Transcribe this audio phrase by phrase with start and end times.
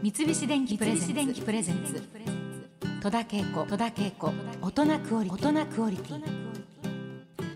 [0.00, 2.00] 三菱電機プレゼンツ。
[3.02, 3.66] 戸田恵子。
[3.66, 4.32] 戸田恵子。
[4.62, 5.48] 大人クオリティ。
[5.48, 6.22] 大人クオリティ。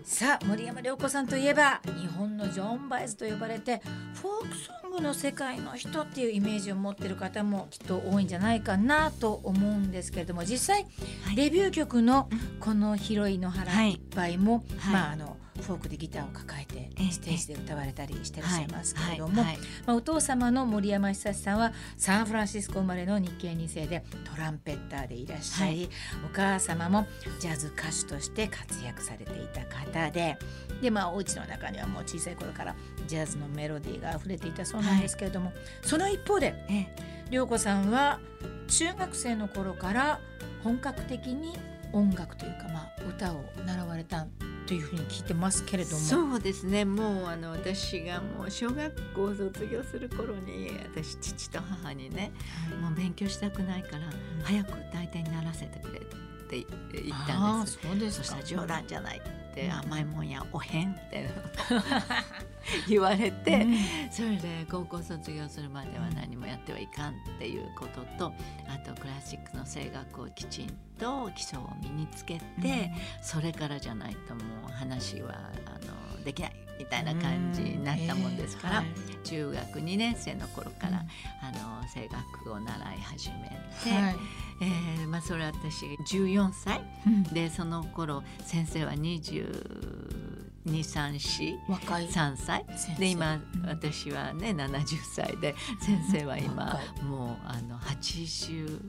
[0.03, 3.81] さあ森山良子さんといえば日本のジョン・バイズと呼ばれて
[4.15, 10.85] フォークソングの世界の人っていうイメージを持ってる方もきっと多いんじゃないかなと思うんですけれども実際、
[11.35, 12.29] デビュー曲の
[12.59, 13.93] 「この広い野原い。
[13.93, 14.93] っぱいも」はい。
[14.93, 19.45] まああのフォークでギターを抱えてええステージで歌われたりしてらっしゃいますけれども、ま
[19.87, 25.89] あ、お父様の森山久志さんはサンフランシスコ生まれの日系2世でトランペッターでいらっしゃい、
[26.25, 27.07] お母様も
[27.39, 30.37] ジャズ歌手として活躍されていた方で
[30.81, 32.75] で、まあ、お家の中にはもう小さい頃から
[33.07, 35.51] ジャズのメロディーが溢れていたそうなんですけれども、
[35.81, 37.13] その一方でえ。
[37.33, 38.19] 涼子さんは
[38.67, 40.19] 中学生の頃から
[40.63, 41.57] 本格的に
[41.91, 44.27] 音楽というか、まあ、歌を習われた
[44.65, 45.97] というふうに聞いてますけれども。
[45.97, 46.85] そうですね。
[46.85, 52.31] もうあの私がもう小学校を卒業する頃に私父と母にね
[52.81, 54.03] もう勉強したくないから
[54.43, 57.79] 早く歌い手にならせてくれって言ったんです。
[57.81, 58.23] そうですか。
[58.23, 61.29] そしたら冗談じゃないって甘いもんやおへんって
[62.87, 63.65] 言われて、
[64.11, 68.33] それで高校卒業するまでは何もやってはいかんっていうことと
[68.67, 72.91] あとクラシックの声楽をきちんと基礎を身につけて、
[73.21, 75.71] それからじゃないともう話はあ
[76.17, 78.83] のできないみたいな感じになったもんですから、
[79.23, 81.05] 中学2年生の頃から、
[81.41, 83.49] あの声楽を習い始め
[83.83, 84.15] て、は
[84.61, 86.81] えまあ、それ私14歳、
[87.31, 90.22] でその頃先生は25
[90.65, 92.07] 二三四若い。
[92.07, 92.65] 三歳？
[92.97, 98.79] で今私はね七十歳で先生は今もうあの八十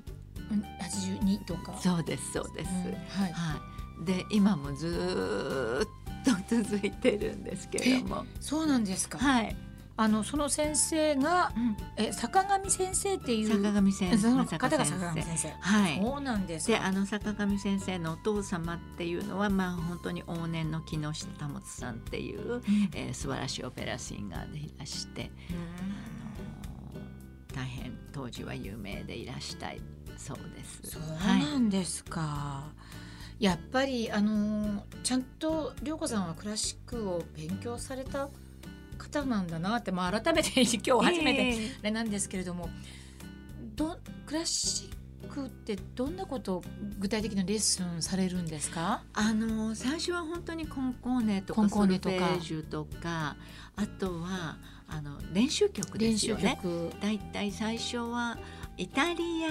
[0.81, 1.01] 八。
[1.01, 1.77] 十二とか。
[1.79, 2.85] そうですそうです、うん、
[3.23, 3.57] はい、は
[4.03, 8.27] い、で今もずっと続いてるんですけれども。
[8.41, 9.19] そうなんですか？
[9.19, 9.57] はい。
[9.97, 15.49] あのその先生がうん、え坂上先生っていう坂上先生その方が先坂上先生。
[15.61, 16.01] はい。
[16.03, 16.67] そうなんです。
[16.67, 21.13] かであの坂上先生のお父様っていうのはまあ本当に往年の木下
[21.47, 22.63] 保さんっていう、うん。
[22.93, 27.01] えー素晴らしいオペラシンガーでいらして、あの
[27.55, 29.81] 大変当時は有名でいらしたい
[30.17, 30.81] そうです。
[30.91, 32.73] そうはいなんですか、
[33.39, 38.29] やっぱりあのーちゃんと涼子さんはクラシックを勉強された
[39.21, 41.77] 方なんだなって、まあ、改めて今日初めてええ。
[41.81, 42.69] あれなんですけれども
[43.77, 46.65] どクラシックってどんなことを
[46.99, 49.03] 具体的なレッスンされるんですか？
[49.15, 52.33] あの最初は本当にコンコーネとコンかソルフコーネとか。
[52.35, 53.37] ェージュとか
[53.77, 56.59] あとはあの練習曲で練習すよね。
[56.63, 58.39] 曲だいたい最初は
[58.77, 59.51] イタリア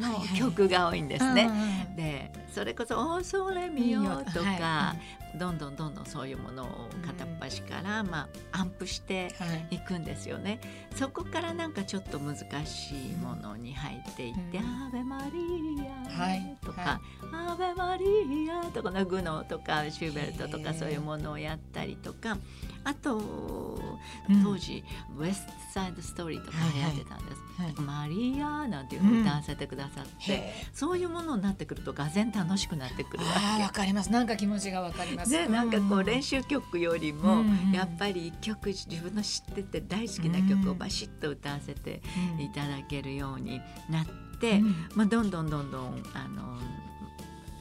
[0.00, 1.44] の曲が多いんですね。
[1.44, 4.02] うんうんでそれこそ「オーソレミヨ」
[4.32, 4.96] とか、は
[5.36, 9.76] どんどんどんどんそういうものを片っ端から、まあ、アンプしてはい。
[9.76, 10.60] いくんですよね。
[10.94, 16.56] そこからなんかちょっと難しいものに入っていって「うんアーベマリはい。
[16.62, 17.00] ア」とかは
[17.32, 22.38] 「アーベマリア」とかのグノーとかシューベルトとかそういうものをやったりとか
[22.84, 24.42] あとうん。
[24.44, 24.84] 当時、
[25.16, 27.62] ウエストサイドストーリーとか流行ってたんです。
[27.62, 27.74] はい。
[27.80, 33.32] マリアなんていうのを歌わせてくださって、へそういうものになってくるとがぜん楽しくなってくるわ。
[33.70, 34.12] かります。
[34.12, 35.30] なんか気持ちがわかります。
[35.30, 42.02] でなんかこう練習習曲よりもうんやっぱり一曲自分の知ってて大好きな曲をバシッと歌わせて
[42.38, 44.06] いただけるようになっ
[44.40, 44.60] て、
[44.94, 46.58] まあ、どんどんどんどんあの、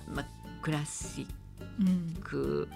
[0.08, 0.26] まあ、
[0.62, 1.28] クラシ
[1.80, 2.68] ック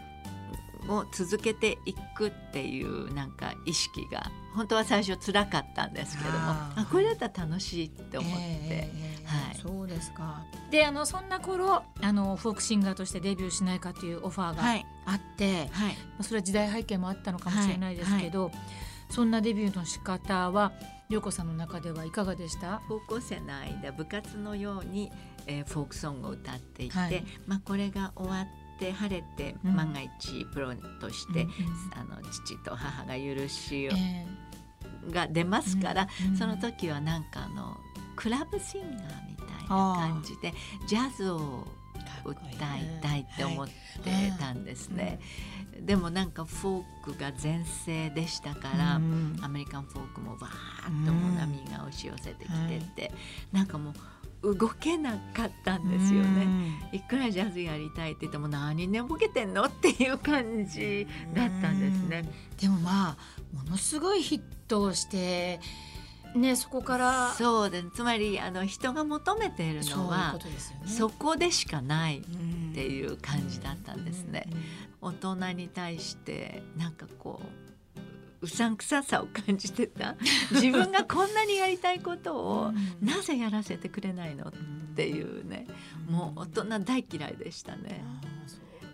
[0.88, 8.38] を続けていくっていうなんか意識が本当は最初辛かったんですけどもあこれだったら楽しいって思って。
[8.40, 9.58] ええはい。
[9.62, 10.42] そうですか。
[10.72, 14.86] であのそんな頃あのフォークシンガーとしてデビューしないかというオファーがはい。
[15.06, 15.96] あって、はい。
[15.96, 18.52] まあそれは時代背景もあったのかもしれないですけど、
[19.10, 20.72] そんなデビューの仕方は
[21.10, 22.82] 涼子さんの中ではいかがでした？
[22.88, 25.12] 高校生の間部活のように、
[25.46, 27.24] えーフォークソングを歌っていて、はい。
[27.46, 29.76] まあ、これが終わって晴れて、うん。
[29.76, 31.52] 万が一プロとして、うんうん
[31.96, 34.26] あの父と母が許しを、え
[35.12, 37.78] が出ますから、うんその時はなんかあの
[38.16, 38.94] クラブシンガー
[39.28, 40.54] みたいな感じで
[40.88, 42.42] ジャズをえ歌
[42.78, 43.74] いたいって思って
[44.40, 45.20] たんですね。
[45.82, 45.86] い。
[45.86, 50.52] でもなんかフォークが全盛でしたから、うんアメリカンフォークもバー
[50.88, 52.52] ッともう波が押し寄せてき
[52.96, 53.12] てて、
[53.52, 53.94] なんかもう
[54.42, 56.48] 動けなかったんですよね。
[56.92, 62.24] いくらジャズやりたいって言っても何寝ぼけてんのっていう感じだったんですね。
[62.60, 63.18] でもまあ
[63.56, 65.60] ものすごいヒットをして
[66.36, 70.40] ねそこからそうですつまりあの人が求めているのはね
[70.86, 72.22] そこでしかないっ
[72.78, 74.46] っていう感じだったんですね。
[75.02, 77.77] 大人に対してなんかこう
[78.42, 80.16] うさんくささを感じてた？
[80.52, 84.48] 自分がこんなにやりたいことをなぜやらせてくれないの？
[84.50, 84.52] っ
[84.96, 85.66] ていうね。
[86.10, 88.04] もう大人大嫌いでしたね。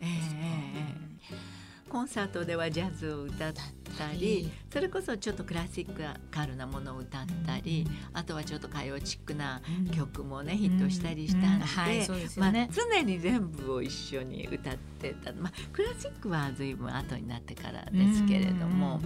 [0.02, 1.63] えー、えー
[1.94, 6.02] コンサートではジャズを歌ったりそれこそちょっとクラシック
[6.32, 9.62] カルなものを歌ったり、あとはちょっと歌謡チックな
[9.96, 19.00] 曲もね、ヒットしたりしたんで,、まあ、常に全部を一緒に歌ってた、まあ、クラシックは随分後になってからですけれども、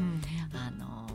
[0.54, 1.08] あの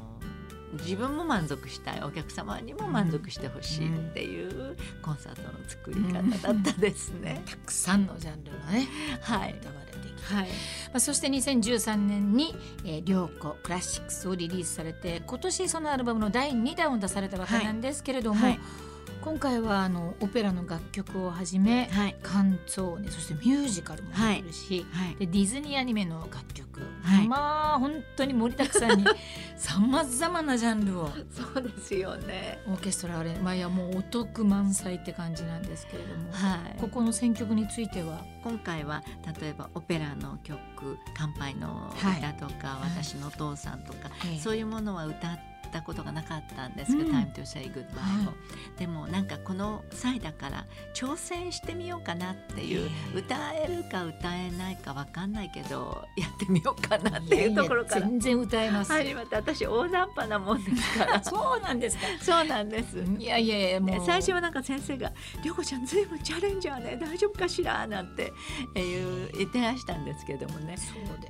[0.73, 2.03] 自分も満足したい。
[2.03, 6.23] お客様にも満足してほしいっていうコンサートの作り方
[6.55, 7.43] だったですね。
[7.47, 8.89] たくさんのジャンルがね、
[9.21, 10.53] はい、歌われてきて、はい、ま
[10.95, 12.55] あ、そして2013年に
[12.85, 18.41] 「えー、涼子クラシックス」をリリースされて今年そのアルバムの第2弾を出されたわけなんですけれども。
[18.41, 18.51] はい。
[18.53, 18.92] はい
[19.23, 29.05] 今回はあのオペラの楽曲をはじめ、はい、感想ねそしてミュージカルも入ってるし、はい、でディズニーアニメの楽曲、はい、まあ本当に盛りだくさんに
[29.57, 31.11] さまざまなジャンルを。
[31.31, 32.59] そうですよね。
[32.67, 38.25] オーケストラあれ、まあ、いやもうお得満載って感じなんですけれども、はい、ここの選曲については？
[38.43, 39.05] 今回は
[39.41, 44.11] 例えばオペラの曲「乾杯の歌」とか、私のお父さん」とか、
[44.41, 48.35] そういうものは歌ってったことがなかったんですけど「うん、Time to Say Goodbye を」は
[48.77, 58.03] い、でもなんかこの際だから挑戦してみようかなっていう歌えるか歌えないか分かんないけどやってみようかなっていうところから。
[58.03, 58.93] 全然歌えます。
[58.93, 61.23] 始まって私大雑把なもんですから。
[61.23, 62.03] そうなんですか。
[62.21, 62.99] そうなんです。
[63.19, 66.97] いやいやいやもう、最初はなんか先生が「涼子ちゃんずいぶんチャレンジャーね。
[67.01, 68.33] 大丈夫かしら?」なんて
[68.79, 70.77] いう言ってらしたんですけどもね。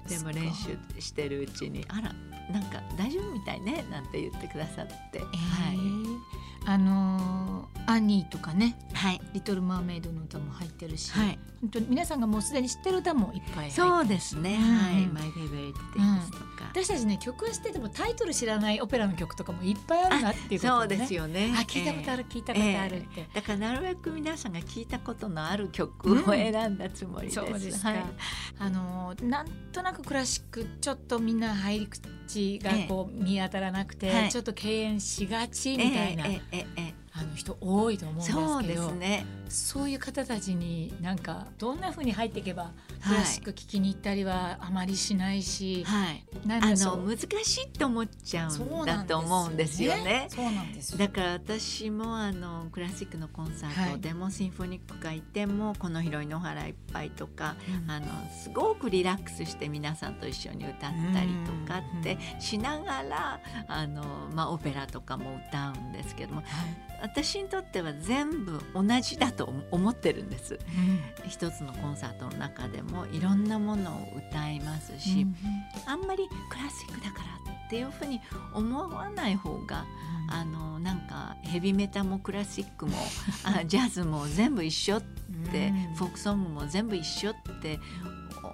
[0.09, 2.12] でも練習してるうちにあら
[2.50, 6.43] なんか大丈夫みたいねなんて言ってくださって、えー、はい。
[6.64, 16.01] あのー、アニーとかね、はい、リトル・マーメイドの歌も入ってるし、はい、本当に皆さんがもうすでに知ってる歌もいっぱいそうですね、うん、はい「マイ・フェイバリット・シングス」とか、うん、
[16.72, 21.52] 私たちね曲は知っててもタイトル知らないオペラの曲とかもいっぱいあるなっていうこと、ね、そうですよね。
[21.54, 28.04] あ聞いたことある、えー、聞いたことあるって、えー、だからなるべく皆さんが聞いたことのある曲を選んだつもりです、うん、そうですか、はい、
[28.58, 39.26] あのー、なんとなくクラシックちょっとみんな入り口がこう見当たらなくて、えー、ちょっと敬遠しがちみたいな、えーえーえーあの人多いと思うんですけどそうですね。
[39.48, 42.70] そういう方たちになんかどんなふうに入っていけば
[43.06, 49.94] クラシック聴きに行ったりはあまりしないし、はい、あの難しいと思っちゃうんだと思うんですよ。
[49.96, 50.26] ね。
[50.30, 50.96] そうなんです。
[50.96, 75.34] だから私もあのクラシックのコンサートでも、シンフォニックがいてもこの広い野原いっぱいとか、うん、あのすごくリラックスして皆さんと一緒に歌ったりとかってしながらあの、まあ、オペラとかも歌うんですけども、はい、私にとっては全部同じだと思ってるんです、うん、一つのコンサートの中でもいろんなものを歌いますし、うん、
[75.84, 77.32] あんまりクラシックだから
[77.66, 78.20] っていうふうに
[78.54, 79.84] 思わない方が、
[80.28, 82.96] うん、あのなんかヘビメタもクラシックも
[83.44, 85.02] あジャズも全部一緒っ
[85.50, 87.81] て、フォークソングも全部一緒って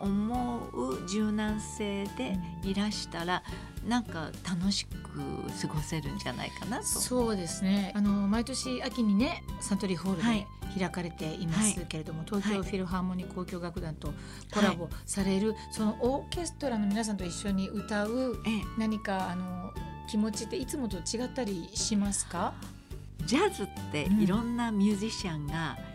[0.01, 3.43] 思う柔軟性でいらしたら
[3.87, 4.99] なんか楽しく
[5.61, 6.85] 過ごせるんじゃないかなと。
[6.85, 7.93] そうですね。
[7.95, 10.47] あの毎年秋にねサントリーホールで
[10.79, 14.13] 開かれていますけれども、はい、東京フィルハーモニー交響楽団と
[14.53, 18.37] コラボされる、はい、そのオーケストラの皆さんと一緒に歌う
[18.77, 19.73] 何かあの
[20.11, 22.55] 気持ちっていつもと違ったりしますか？
[23.25, 25.88] ジャズっていろんなミュージシャンが、うん、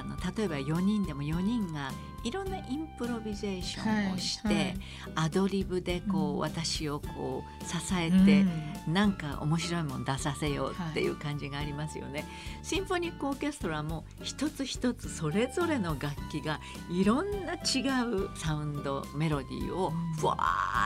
[0.00, 1.92] あの例えば4人でも4人が
[2.24, 4.56] いろんなインプロビゼーションをして、はい。
[4.56, 4.76] はい、
[5.14, 8.46] アドリブでこう、うん、私をこう支えて、
[8.86, 12.20] うん、なんか面白いもの出させようっていう感じがありますよね。
[12.20, 12.26] はい、
[12.62, 16.60] シンフォニックオーケストラも一つ一つそれぞれの楽器が
[16.90, 20.38] いろんな違うサウンドメロディーをふわ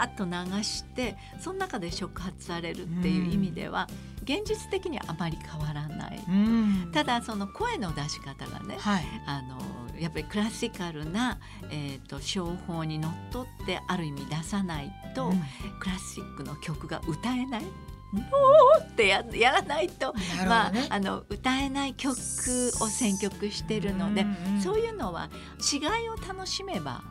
[0.02, 3.88] ーっと流してその中で触発されるっていう意味では、
[4.28, 6.20] 現実的にはあまり変わらない。
[6.92, 9.58] ただその声の出し方がね、はい、あの
[9.98, 11.38] やっぱりクラシカルな、
[11.70, 15.42] えーと、商法にのっとってある意味出さないと、うん、
[15.80, 17.64] クラシックの曲が歌えない。
[18.12, 22.14] おーってややらないと、ね、まあ、あの歌えない曲を
[22.86, 25.28] 選曲してるので、うんうん、そういうのは
[25.60, 27.02] 違いを楽しめば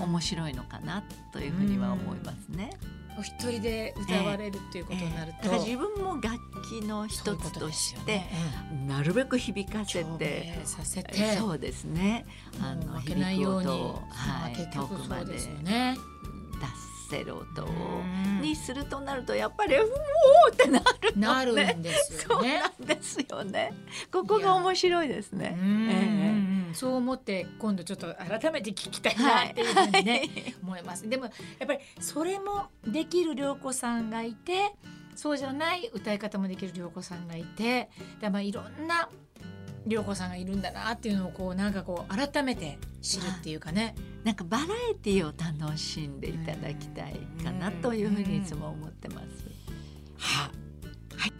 [0.00, 1.02] 面白いのかな
[1.32, 2.70] というふうには思いますね。
[3.18, 6.36] お一人で歌われるっていうことになると、えーえー、自分も楽
[6.68, 8.30] 器の一つとして、ね。
[8.72, 12.26] うん、なるべく響かせてさせてそうですね。
[12.62, 13.66] あの負けないように、
[14.10, 15.40] はい、遠くまで出
[17.08, 17.68] せる音
[18.42, 22.60] にするとなるとやっぱりうおーってなるなるんですよね。
[22.78, 23.72] そうなんですよね。
[24.12, 25.56] ここが面白いですね。
[25.58, 26.35] えーうん、
[26.76, 30.54] そう思って今度ちょっと改めて聞きたいなっていうふうにね、はい。
[30.62, 31.08] 思います。
[31.08, 31.30] でもや
[31.64, 34.74] っぱりそれもできる涼子さんがいて
[35.14, 37.88] そうじゃない歌い方もできる涼子さんがいて
[38.20, 39.08] で、まあ、いろんな
[39.86, 43.94] 涼子さんがいるんだなっていうのをこうなんかこう改めて知るっていうかね。
[44.22, 47.14] なんかバラエティを楽しんでいただきたい
[47.44, 49.26] かなというふうにいつも思ってます。
[50.18, 50.50] は
[51.16, 51.32] はい。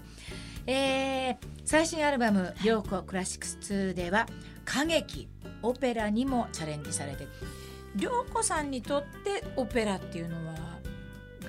[0.66, 4.28] えー最新アルバム「涼子クラシックス2」では
[4.68, 5.28] 歌劇
[5.62, 7.26] オペラにもチャレンジされて
[7.94, 10.78] 涼子さんにとってオペラっていうのは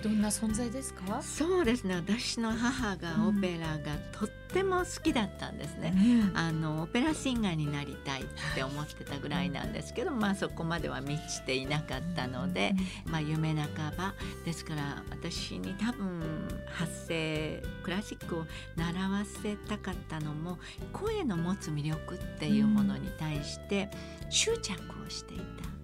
[0.01, 1.95] どんな存在ですか、そうですね。
[1.95, 5.93] 私の母がオペラがとっても好きだったんですね。
[5.95, 6.37] うん。
[6.37, 8.25] あのオペラシンガーになりたいっ
[8.55, 12.73] て思ってたぐらいなんですけど、まあそこまでは満ちていなかったので、
[13.05, 14.13] まあ夢半ば。
[14.45, 16.21] ですから私に多分
[16.67, 20.59] 発声クラシックを習わせたかったのも
[20.93, 23.89] 声の持つ魅力っていうものに対して
[24.29, 25.76] 執着をしていた。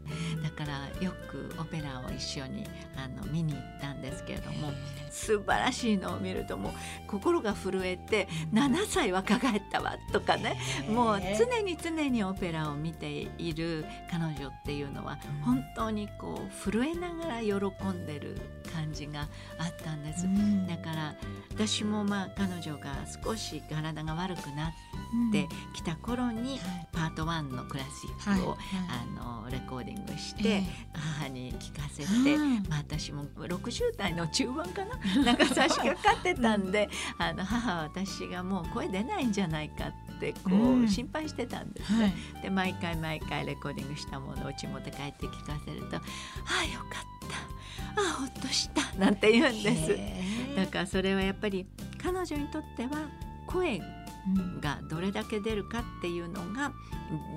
[0.43, 2.65] だからよくオペラを一緒に
[2.96, 4.72] あの見に行ったんですけれども
[5.10, 6.74] 素晴らしいのを見るともう
[7.08, 17.53] 心が震えて7歳若返ったわとかねもう常に常にオペラを見ている彼女っていうのは本当にこう震えながら喜
[17.88, 18.38] んでる
[18.74, 19.27] 感じが
[19.58, 20.27] あったんです。
[20.67, 21.15] だから
[21.51, 22.91] 私もまあ彼女が
[23.24, 26.60] 少し体が悪くなってきた頃に
[26.91, 28.58] パート1のクラシックを、
[28.89, 32.38] あのレコーディングして、母に聞かせて、
[32.70, 35.24] まあ、私も60代の中盤かな？
[35.24, 40.88] なんか差し掛かってたんで、あの母は私がもう声出ないんじゃないかってこう、うん。
[40.88, 42.14] 心配してたんですね。
[42.42, 48.02] で毎回毎回レコーディングしたものをうち持って帰って聞かせると「ああよかった。
[48.02, 50.56] ああほっとした」なんて言うんです。
[50.56, 51.66] だからそれはやっぱり
[52.02, 53.10] 彼女にとっては
[53.48, 53.82] 声
[54.62, 56.72] がどれだけ出るかっていうのが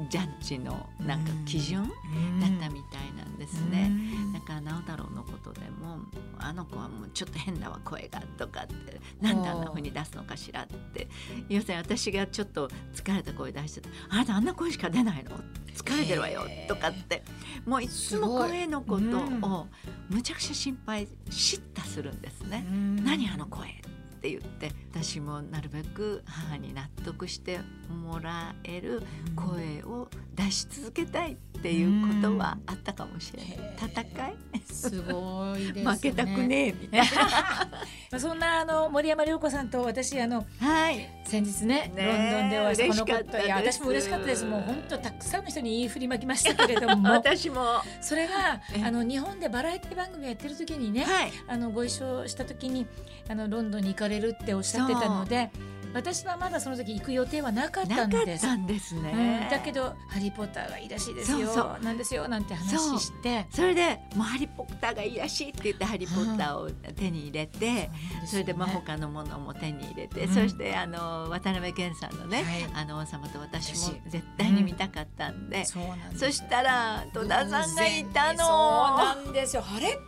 [0.09, 3.91] ジャッジのなんか基準だったみたいなんですね。
[4.33, 5.99] だから直太朗のことでも
[6.39, 11.09] 「あの子はもうちょっと変だわ声が」とかって「なんであんな風に出すのかしら」って。
[11.49, 15.33] 要するに私がちょっと疲れた声出してて「あなたあんな声しか出ないの？
[15.75, 17.23] 疲れてるわよ」とかって
[17.67, 19.67] もういつも声のことを
[20.09, 22.65] むちゃくちゃ心配叱咤するんですね。
[23.05, 23.73] 何あの声っ
[24.21, 24.73] て言って
[25.03, 27.61] 私もなるべく母に納得して
[28.07, 29.03] もらえる
[29.37, 33.77] 声を出し続けたいっていうことはあったかもしれない。
[33.77, 34.37] 戦い？
[34.73, 35.85] すごいですね。
[35.93, 36.73] 負けたくねえ。
[36.73, 41.11] みたいまあそんなあの森山良子さんと私あのなはい。
[41.25, 44.45] 先日ねロンドンでお会いしてこのこといや私も嬉しかったです。
[44.45, 47.11] もう本当たくさんの人に言い振りまきましたけれども。
[47.13, 47.61] 私も。
[47.61, 48.83] はそれがえ？
[48.83, 51.05] あの日本でバラエティ番組やってる時にね、い。
[51.49, 52.87] あのご一緒した時に
[53.29, 55.51] あのロンドンに行かれるっておっしゃってたので
[55.95, 58.43] 私はまだその時行く予定はなかったなんです。
[58.43, 63.47] たんですね、うん、だけど「ハリー・ポッターがいいらしいですよ」そうそなんですよなんて話して。
[63.51, 67.91] それで「もうハリー・ポッターがいいらしい」って言ってハリー・ポッターを手に入れて、
[68.27, 70.35] それでまあ他のものも手に入れて、うん。
[70.35, 72.83] そしてあの渡辺謙さんのね、はい。
[72.83, 74.11] あの王様と私も私。
[74.11, 76.27] 絶対に見たかったんで、そんです。
[76.27, 78.39] そしたら戸田さんがいたの。
[78.45, 79.65] そうなんですよ。
[79.67, 79.99] あれ？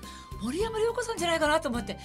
[0.42, 1.98] 森山良子さんじゃないかなと思って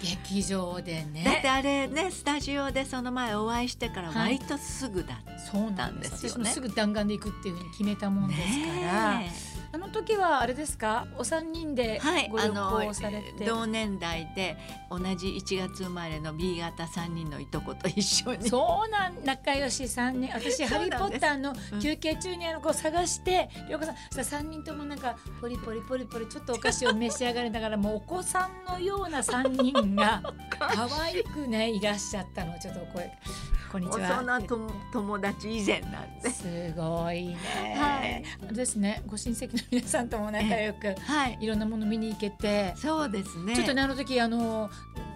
[0.00, 1.24] 劇場でね。
[1.24, 6.26] だってあれねスタジオでその前お会いしてから割とすぐだった、そうなんです。
[6.26, 9.32] よね私もすぐ弾丸で行くっていうふうに決めたもんですから、ね
[9.72, 11.06] あの時はあれですか？
[11.16, 14.56] お三人でご旅行されて、同年代で
[14.90, 18.48] 同じ1月生まれの B 型3人のいとこと一緒に。
[18.48, 20.28] そうなん仲良し三人。
[20.32, 21.80] 私ハリー・ポッターのうん。
[21.80, 30.22] 休憩中にあの子を探して涼子さんそしたら三人ともなんかポリポリポリポリちょっとお菓子を召し上がりながらもうお子さんのような三人が
[30.58, 32.54] 可愛くねいらっしゃったの。
[32.54, 33.10] をちょっと声
[33.70, 34.18] こんにちは。
[34.18, 36.30] その友友達以前なんで。
[36.30, 37.36] すごいね、
[37.78, 38.54] はい。
[38.54, 39.02] ですね。
[39.06, 41.38] ご親戚の皆さんとも仲良くはい。
[41.40, 43.54] いろんなもの見に行けて、そうですね。
[43.54, 44.68] ちょっとねあの時あの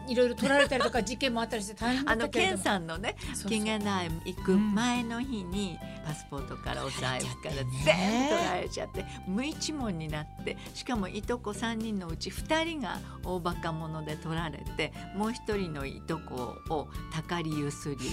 [0.07, 2.63] いろいろ取られたりとか事件もあったりして大変だったけれども。
[2.63, 3.51] さんのねそうそう。
[3.51, 17.97] 近現代行く前の日にパスポートからお財布から全部取られちゃって無一文になってしかもいとこ3人のうち2人が大バカ者で取られてもう1人のいとこをたかりゆすり。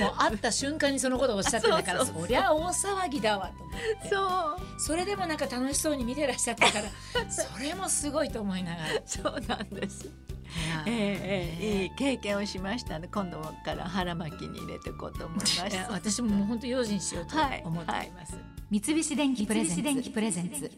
[0.00, 2.22] もう会った瞬間にそのことをおっしゃってたからそうそうそう。
[2.22, 4.08] そりゃ大騒ぎだわと思って。
[4.08, 4.80] そう。
[4.80, 6.84] それでもなんか楽しそうに見てらっしゃったから
[7.30, 8.88] それもすごいと思いながら。
[9.04, 10.10] そうなんです、い
[10.56, 11.82] えやえええ。
[11.84, 15.66] いい経験をしましたので今度から腹巻きに入れていこうと思います。
[15.66, 18.36] いや私ももう本当用心しようとはい思っております。
[18.68, 19.82] 三菱電機プレゼンツ。
[19.82, 20.70] 電機プレゼンツ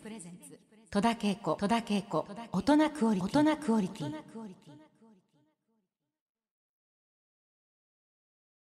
[0.90, 3.40] 戸田恵子戸田恵子大人クオリティ。
[3.40, 4.12] 大人クオリティ。